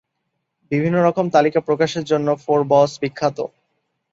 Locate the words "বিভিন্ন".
0.71-0.97